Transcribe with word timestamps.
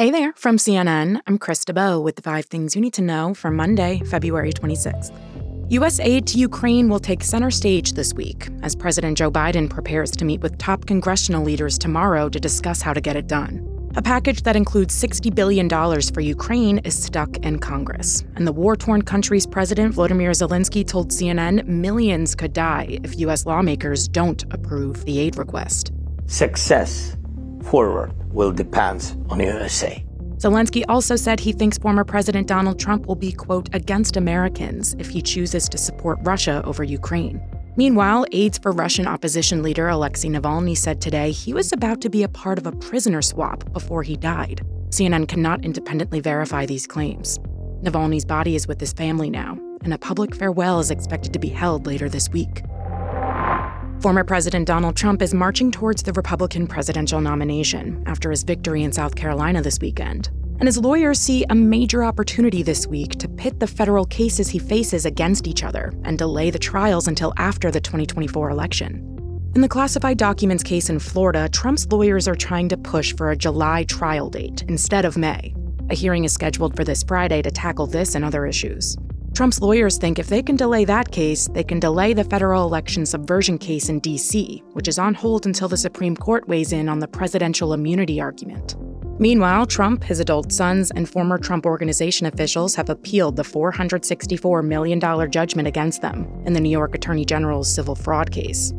Hey 0.00 0.10
there, 0.10 0.32
from 0.34 0.56
CNN, 0.56 1.20
I'm 1.26 1.36
Chris 1.36 1.62
DeBow 1.62 2.02
with 2.02 2.16
the 2.16 2.22
five 2.22 2.46
things 2.46 2.74
you 2.74 2.80
need 2.80 2.94
to 2.94 3.02
know 3.02 3.34
for 3.34 3.50
Monday, 3.50 4.00
February 4.06 4.50
26th. 4.50 5.14
U.S. 5.72 6.00
aid 6.00 6.26
to 6.28 6.38
Ukraine 6.38 6.88
will 6.88 6.98
take 6.98 7.22
center 7.22 7.50
stage 7.50 7.92
this 7.92 8.14
week 8.14 8.48
as 8.62 8.74
President 8.74 9.18
Joe 9.18 9.30
Biden 9.30 9.68
prepares 9.68 10.10
to 10.12 10.24
meet 10.24 10.40
with 10.40 10.56
top 10.56 10.86
congressional 10.86 11.44
leaders 11.44 11.76
tomorrow 11.76 12.30
to 12.30 12.40
discuss 12.40 12.80
how 12.80 12.94
to 12.94 13.00
get 13.02 13.14
it 13.14 13.26
done. 13.26 13.90
A 13.94 14.00
package 14.00 14.40
that 14.44 14.56
includes 14.56 14.98
$60 14.98 15.34
billion 15.34 15.68
for 15.68 16.22
Ukraine 16.22 16.78
is 16.78 16.98
stuck 16.98 17.36
in 17.44 17.58
Congress. 17.58 18.24
And 18.36 18.46
the 18.46 18.52
war 18.52 18.76
torn 18.76 19.02
country's 19.02 19.46
president, 19.46 19.94
Volodymyr 19.94 20.30
Zelensky, 20.30 20.82
told 20.82 21.10
CNN 21.10 21.66
millions 21.66 22.34
could 22.34 22.54
die 22.54 22.98
if 23.04 23.18
U.S. 23.18 23.44
lawmakers 23.44 24.08
don't 24.08 24.42
approve 24.50 25.04
the 25.04 25.18
aid 25.18 25.36
request. 25.36 25.92
Success 26.24 27.18
forward 27.64 28.12
will 28.32 28.52
depend 28.52 29.16
on 29.28 29.40
USA. 29.40 30.04
Zelensky 30.36 30.84
also 30.88 31.16
said 31.16 31.38
he 31.38 31.52
thinks 31.52 31.76
former 31.76 32.02
President 32.02 32.46
Donald 32.46 32.78
Trump 32.78 33.06
will 33.06 33.14
be, 33.14 33.30
quote, 33.30 33.68
against 33.74 34.16
Americans 34.16 34.96
if 34.98 35.08
he 35.08 35.20
chooses 35.20 35.68
to 35.68 35.76
support 35.76 36.18
Russia 36.22 36.62
over 36.64 36.82
Ukraine. 36.82 37.42
Meanwhile, 37.76 38.24
aides 38.32 38.58
for 38.58 38.72
Russian 38.72 39.06
opposition 39.06 39.62
leader 39.62 39.88
Alexei 39.88 40.28
Navalny 40.28 40.76
said 40.76 41.00
today 41.00 41.30
he 41.30 41.52
was 41.52 41.72
about 41.72 42.00
to 42.00 42.08
be 42.08 42.22
a 42.22 42.28
part 42.28 42.58
of 42.58 42.66
a 42.66 42.72
prisoner 42.72 43.22
swap 43.22 43.70
before 43.72 44.02
he 44.02 44.16
died. 44.16 44.62
CNN 44.88 45.28
cannot 45.28 45.64
independently 45.64 46.20
verify 46.20 46.66
these 46.66 46.86
claims. 46.86 47.38
Navalny's 47.82 48.24
body 48.24 48.56
is 48.56 48.66
with 48.66 48.80
his 48.80 48.92
family 48.92 49.30
now, 49.30 49.58
and 49.82 49.94
a 49.94 49.98
public 49.98 50.34
farewell 50.34 50.80
is 50.80 50.90
expected 50.90 51.32
to 51.32 51.38
be 51.38 51.48
held 51.48 51.86
later 51.86 52.08
this 52.08 52.28
week. 52.30 52.62
Former 54.00 54.24
President 54.24 54.66
Donald 54.66 54.96
Trump 54.96 55.20
is 55.20 55.34
marching 55.34 55.70
towards 55.70 56.02
the 56.02 56.14
Republican 56.14 56.66
presidential 56.66 57.20
nomination 57.20 58.02
after 58.06 58.30
his 58.30 58.44
victory 58.44 58.82
in 58.82 58.92
South 58.92 59.14
Carolina 59.14 59.60
this 59.60 59.78
weekend. 59.78 60.30
And 60.58 60.66
his 60.66 60.78
lawyers 60.78 61.20
see 61.20 61.44
a 61.50 61.54
major 61.54 62.02
opportunity 62.02 62.62
this 62.62 62.86
week 62.86 63.18
to 63.18 63.28
pit 63.28 63.60
the 63.60 63.66
federal 63.66 64.06
cases 64.06 64.48
he 64.48 64.58
faces 64.58 65.04
against 65.04 65.46
each 65.46 65.62
other 65.62 65.92
and 66.04 66.16
delay 66.16 66.48
the 66.48 66.58
trials 66.58 67.08
until 67.08 67.34
after 67.36 67.70
the 67.70 67.80
2024 67.80 68.48
election. 68.48 69.50
In 69.54 69.60
the 69.60 69.68
classified 69.68 70.16
documents 70.16 70.62
case 70.62 70.88
in 70.88 70.98
Florida, 70.98 71.46
Trump's 71.50 71.86
lawyers 71.88 72.26
are 72.26 72.34
trying 72.34 72.70
to 72.70 72.78
push 72.78 73.14
for 73.14 73.32
a 73.32 73.36
July 73.36 73.84
trial 73.84 74.30
date 74.30 74.62
instead 74.66 75.04
of 75.04 75.18
May. 75.18 75.54
A 75.90 75.94
hearing 75.94 76.24
is 76.24 76.32
scheduled 76.32 76.74
for 76.74 76.84
this 76.84 77.02
Friday 77.02 77.42
to 77.42 77.50
tackle 77.50 77.86
this 77.86 78.14
and 78.14 78.24
other 78.24 78.46
issues. 78.46 78.96
Trump's 79.40 79.62
lawyers 79.62 79.96
think 79.96 80.18
if 80.18 80.26
they 80.26 80.42
can 80.42 80.54
delay 80.54 80.84
that 80.84 81.10
case, 81.10 81.48
they 81.54 81.64
can 81.64 81.80
delay 81.80 82.12
the 82.12 82.24
federal 82.24 82.66
election 82.66 83.06
subversion 83.06 83.56
case 83.56 83.88
in 83.88 83.98
D.C., 84.00 84.62
which 84.74 84.86
is 84.86 84.98
on 84.98 85.14
hold 85.14 85.46
until 85.46 85.66
the 85.66 85.78
Supreme 85.78 86.14
Court 86.14 86.46
weighs 86.46 86.74
in 86.74 86.90
on 86.90 86.98
the 86.98 87.08
presidential 87.08 87.72
immunity 87.72 88.20
argument. 88.20 88.76
Meanwhile, 89.18 89.64
Trump, 89.64 90.04
his 90.04 90.20
adult 90.20 90.52
sons, 90.52 90.90
and 90.90 91.08
former 91.08 91.38
Trump 91.38 91.64
Organization 91.64 92.26
officials 92.26 92.74
have 92.74 92.90
appealed 92.90 93.36
the 93.36 93.42
$464 93.42 94.62
million 94.62 95.30
judgment 95.30 95.66
against 95.66 96.02
them 96.02 96.28
in 96.44 96.52
the 96.52 96.60
New 96.60 96.68
York 96.68 96.94
Attorney 96.94 97.24
General's 97.24 97.74
civil 97.74 97.94
fraud 97.94 98.30
case. 98.30 98.74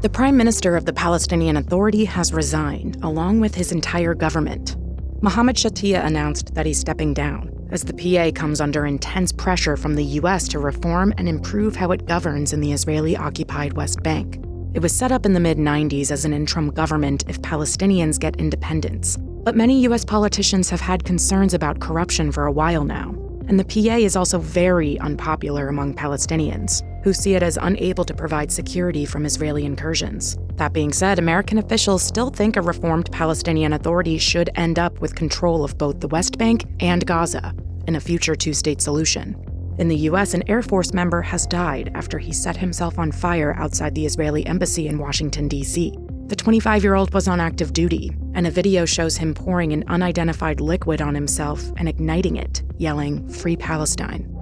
The 0.00 0.10
Prime 0.12 0.36
Minister 0.36 0.74
of 0.74 0.86
the 0.86 0.92
Palestinian 0.92 1.56
Authority 1.56 2.04
has 2.04 2.32
resigned, 2.32 2.96
along 3.04 3.38
with 3.38 3.54
his 3.54 3.70
entire 3.70 4.14
government. 4.14 4.76
Mohammed 5.22 5.54
Shtayyeh 5.54 6.04
announced 6.04 6.52
that 6.56 6.66
he's 6.66 6.80
stepping 6.80 7.14
down 7.14 7.59
as 7.70 7.82
the 7.82 7.94
PA 7.94 8.30
comes 8.38 8.60
under 8.60 8.86
intense 8.86 9.32
pressure 9.32 9.76
from 9.76 9.94
the 9.94 10.04
U.S. 10.04 10.48
to 10.48 10.58
reform 10.58 11.12
and 11.16 11.28
improve 11.28 11.76
how 11.76 11.90
it 11.92 12.06
governs 12.06 12.52
in 12.52 12.60
the 12.60 12.72
Israeli 12.72 13.16
occupied 13.16 13.74
West 13.74 14.02
Bank. 14.02 14.42
It 14.72 14.82
was 14.82 14.96
set 14.96 15.12
up 15.12 15.26
in 15.26 15.32
the 15.32 15.40
mid 15.40 15.58
90s 15.58 16.10
as 16.10 16.24
an 16.24 16.32
interim 16.32 16.70
government 16.70 17.24
if 17.28 17.40
Palestinians 17.42 18.18
get 18.18 18.36
independence. 18.36 19.16
But 19.16 19.56
many 19.56 19.80
U.S. 19.82 20.04
politicians 20.04 20.70
have 20.70 20.80
had 20.80 21.04
concerns 21.04 21.54
about 21.54 21.80
corruption 21.80 22.30
for 22.30 22.46
a 22.46 22.52
while 22.52 22.84
now. 22.84 23.14
And 23.48 23.58
the 23.58 23.64
PA 23.64 23.96
is 23.96 24.14
also 24.14 24.38
very 24.38 24.98
unpopular 25.00 25.66
among 25.68 25.94
Palestinians, 25.94 26.82
who 27.02 27.12
see 27.12 27.34
it 27.34 27.42
as 27.42 27.58
unable 27.60 28.04
to 28.04 28.14
provide 28.14 28.52
security 28.52 29.04
from 29.04 29.24
Israeli 29.24 29.64
incursions. 29.64 30.36
That 30.56 30.72
being 30.72 30.92
said, 30.92 31.18
American 31.18 31.58
officials 31.58 32.02
still 32.02 32.30
think 32.30 32.56
a 32.56 32.62
reformed 32.62 33.10
Palestinian 33.12 33.72
Authority 33.72 34.18
should 34.18 34.50
end 34.54 34.78
up 34.78 35.00
with 35.00 35.14
control 35.14 35.64
of 35.64 35.78
both 35.78 36.00
the 36.00 36.08
West 36.08 36.38
Bank 36.38 36.64
and 36.80 37.06
Gaza 37.06 37.54
in 37.86 37.96
a 37.96 38.00
future 38.00 38.34
two 38.34 38.52
state 38.52 38.80
solution. 38.80 39.36
In 39.78 39.88
the 39.88 39.96
US, 40.10 40.34
an 40.34 40.42
Air 40.48 40.62
Force 40.62 40.92
member 40.92 41.22
has 41.22 41.46
died 41.46 41.90
after 41.94 42.18
he 42.18 42.32
set 42.32 42.56
himself 42.56 42.98
on 42.98 43.10
fire 43.10 43.54
outside 43.56 43.94
the 43.94 44.04
Israeli 44.04 44.44
embassy 44.46 44.88
in 44.88 44.98
Washington, 44.98 45.48
D.C. 45.48 45.96
The 46.26 46.36
25 46.36 46.84
year 46.84 46.94
old 46.94 47.12
was 47.14 47.26
on 47.26 47.40
active 47.40 47.72
duty, 47.72 48.12
and 48.34 48.46
a 48.46 48.50
video 48.50 48.84
shows 48.84 49.16
him 49.16 49.34
pouring 49.34 49.72
an 49.72 49.84
unidentified 49.88 50.60
liquid 50.60 51.00
on 51.00 51.14
himself 51.14 51.72
and 51.76 51.88
igniting 51.88 52.36
it, 52.36 52.62
yelling, 52.76 53.28
Free 53.28 53.56
Palestine. 53.56 54.39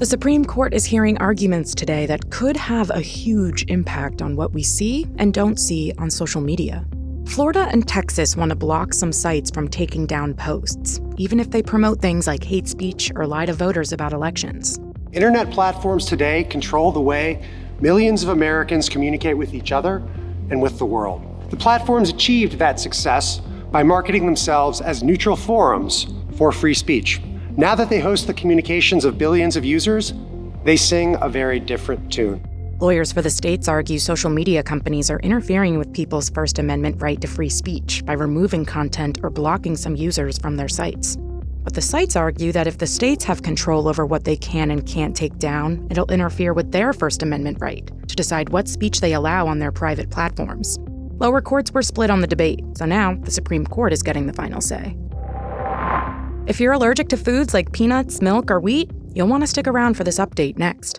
The 0.00 0.06
Supreme 0.06 0.46
Court 0.46 0.72
is 0.72 0.86
hearing 0.86 1.18
arguments 1.18 1.74
today 1.74 2.06
that 2.06 2.30
could 2.30 2.56
have 2.56 2.88
a 2.88 3.02
huge 3.02 3.66
impact 3.68 4.22
on 4.22 4.34
what 4.34 4.54
we 4.54 4.62
see 4.62 5.06
and 5.18 5.34
don't 5.34 5.60
see 5.60 5.92
on 5.98 6.10
social 6.10 6.40
media. 6.40 6.86
Florida 7.26 7.68
and 7.70 7.86
Texas 7.86 8.34
want 8.34 8.48
to 8.48 8.56
block 8.56 8.94
some 8.94 9.12
sites 9.12 9.50
from 9.50 9.68
taking 9.68 10.06
down 10.06 10.32
posts, 10.32 11.02
even 11.18 11.38
if 11.38 11.50
they 11.50 11.62
promote 11.62 12.00
things 12.00 12.26
like 12.26 12.42
hate 12.42 12.66
speech 12.66 13.12
or 13.14 13.26
lie 13.26 13.44
to 13.44 13.52
voters 13.52 13.92
about 13.92 14.14
elections. 14.14 14.80
Internet 15.12 15.50
platforms 15.50 16.06
today 16.06 16.44
control 16.44 16.92
the 16.92 16.98
way 16.98 17.46
millions 17.82 18.22
of 18.22 18.30
Americans 18.30 18.88
communicate 18.88 19.36
with 19.36 19.52
each 19.52 19.70
other 19.70 19.96
and 20.48 20.62
with 20.62 20.78
the 20.78 20.86
world. 20.86 21.20
The 21.50 21.58
platforms 21.58 22.08
achieved 22.08 22.54
that 22.54 22.80
success 22.80 23.42
by 23.70 23.82
marketing 23.82 24.24
themselves 24.24 24.80
as 24.80 25.02
neutral 25.02 25.36
forums 25.36 26.06
for 26.38 26.52
free 26.52 26.72
speech. 26.72 27.20
Now 27.60 27.74
that 27.74 27.90
they 27.90 28.00
host 28.00 28.26
the 28.26 28.32
communications 28.32 29.04
of 29.04 29.18
billions 29.18 29.54
of 29.54 29.66
users, 29.66 30.14
they 30.64 30.78
sing 30.78 31.18
a 31.20 31.28
very 31.28 31.60
different 31.60 32.10
tune. 32.10 32.42
Lawyers 32.80 33.12
for 33.12 33.20
the 33.20 33.28
states 33.28 33.68
argue 33.68 33.98
social 33.98 34.30
media 34.30 34.62
companies 34.62 35.10
are 35.10 35.18
interfering 35.18 35.76
with 35.76 35.92
people's 35.92 36.30
First 36.30 36.58
Amendment 36.58 37.02
right 37.02 37.20
to 37.20 37.26
free 37.26 37.50
speech 37.50 38.02
by 38.06 38.14
removing 38.14 38.64
content 38.64 39.18
or 39.22 39.28
blocking 39.28 39.76
some 39.76 39.94
users 39.94 40.38
from 40.38 40.56
their 40.56 40.70
sites. 40.70 41.18
But 41.62 41.74
the 41.74 41.82
sites 41.82 42.16
argue 42.16 42.50
that 42.52 42.66
if 42.66 42.78
the 42.78 42.86
states 42.86 43.24
have 43.24 43.42
control 43.42 43.88
over 43.88 44.06
what 44.06 44.24
they 44.24 44.36
can 44.36 44.70
and 44.70 44.86
can't 44.86 45.14
take 45.14 45.36
down, 45.36 45.86
it'll 45.90 46.10
interfere 46.10 46.54
with 46.54 46.72
their 46.72 46.94
First 46.94 47.22
Amendment 47.22 47.58
right 47.60 47.86
to 48.08 48.16
decide 48.16 48.48
what 48.48 48.68
speech 48.68 49.02
they 49.02 49.12
allow 49.12 49.46
on 49.46 49.58
their 49.58 49.70
private 49.70 50.08
platforms. 50.08 50.78
Lower 51.18 51.42
courts 51.42 51.72
were 51.72 51.82
split 51.82 52.08
on 52.08 52.22
the 52.22 52.26
debate, 52.26 52.64
so 52.78 52.86
now 52.86 53.16
the 53.16 53.30
Supreme 53.30 53.66
Court 53.66 53.92
is 53.92 54.02
getting 54.02 54.24
the 54.24 54.32
final 54.32 54.62
say. 54.62 54.96
If 56.50 56.58
you're 56.58 56.72
allergic 56.72 57.08
to 57.10 57.16
foods 57.16 57.54
like 57.54 57.70
peanuts, 57.70 58.20
milk, 58.20 58.50
or 58.50 58.58
wheat, 58.58 58.90
you'll 59.14 59.28
want 59.28 59.44
to 59.44 59.46
stick 59.46 59.68
around 59.68 59.94
for 59.94 60.02
this 60.02 60.18
update 60.18 60.58
next. 60.58 60.98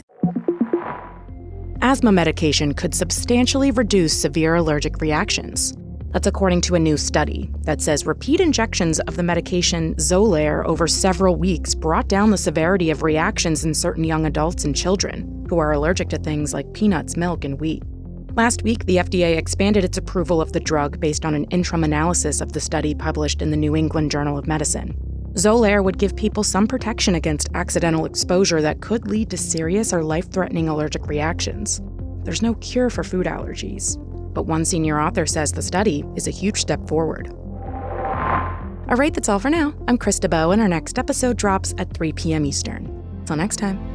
Asthma 1.83 2.11
medication 2.11 2.75
could 2.75 2.93
substantially 2.93 3.71
reduce 3.71 4.15
severe 4.15 4.53
allergic 4.53 5.01
reactions. 5.01 5.73
That's 6.11 6.27
according 6.27 6.61
to 6.61 6.75
a 6.75 6.79
new 6.79 6.95
study 6.95 7.49
that 7.61 7.81
says 7.81 8.05
repeat 8.05 8.39
injections 8.39 8.99
of 8.99 9.15
the 9.15 9.23
medication 9.23 9.95
Xolair 9.95 10.63
over 10.65 10.87
several 10.87 11.37
weeks 11.37 11.73
brought 11.73 12.07
down 12.07 12.29
the 12.29 12.37
severity 12.37 12.91
of 12.91 13.01
reactions 13.01 13.65
in 13.65 13.73
certain 13.73 14.03
young 14.03 14.27
adults 14.27 14.63
and 14.63 14.75
children 14.75 15.43
who 15.49 15.57
are 15.57 15.71
allergic 15.71 16.09
to 16.09 16.19
things 16.19 16.53
like 16.53 16.71
peanuts, 16.73 17.17
milk, 17.17 17.43
and 17.45 17.59
wheat. 17.59 17.81
Last 18.35 18.61
week, 18.61 18.85
the 18.85 18.97
FDA 18.97 19.35
expanded 19.35 19.83
its 19.83 19.97
approval 19.97 20.39
of 20.39 20.53
the 20.53 20.59
drug 20.59 20.99
based 20.99 21.25
on 21.25 21.33
an 21.33 21.45
interim 21.45 21.83
analysis 21.83 22.41
of 22.41 22.53
the 22.53 22.61
study 22.61 22.93
published 22.93 23.41
in 23.41 23.49
the 23.49 23.57
New 23.57 23.75
England 23.75 24.11
Journal 24.11 24.37
of 24.37 24.45
Medicine. 24.45 24.95
Xolair 25.33 25.81
would 25.81 25.97
give 25.97 26.15
people 26.15 26.43
some 26.43 26.67
protection 26.67 27.15
against 27.15 27.49
accidental 27.53 28.05
exposure 28.05 28.61
that 28.61 28.81
could 28.81 29.07
lead 29.07 29.29
to 29.29 29.37
serious 29.37 29.93
or 29.93 30.03
life 30.03 30.29
threatening 30.29 30.67
allergic 30.67 31.07
reactions. 31.07 31.81
There's 32.23 32.41
no 32.41 32.55
cure 32.55 32.89
for 32.89 33.03
food 33.03 33.27
allergies, 33.27 33.97
but 34.33 34.43
one 34.43 34.65
senior 34.65 34.99
author 34.99 35.25
says 35.25 35.53
the 35.53 35.61
study 35.61 36.03
is 36.15 36.27
a 36.27 36.31
huge 36.31 36.59
step 36.59 36.85
forward. 36.87 37.29
All 38.89 38.97
right, 38.97 39.13
that's 39.13 39.29
all 39.29 39.39
for 39.39 39.49
now. 39.49 39.73
I'm 39.87 39.97
Krista 39.97 40.29
Bow, 40.29 40.51
and 40.51 40.61
our 40.61 40.67
next 40.67 40.99
episode 40.99 41.37
drops 41.37 41.73
at 41.77 41.93
3 41.93 42.11
p.m. 42.11 42.45
Eastern. 42.45 43.23
Till 43.25 43.37
next 43.37 43.55
time. 43.55 43.90